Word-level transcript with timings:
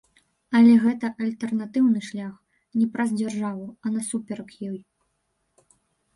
Але 0.59 0.71
гэта 0.85 1.11
альтэрнатыўны 1.25 2.01
шлях, 2.07 2.33
не 2.79 2.89
праз 2.97 3.09
дзяржаву, 3.21 3.67
а 3.83 3.93
насуперак 3.95 4.49
ёй. 4.71 4.77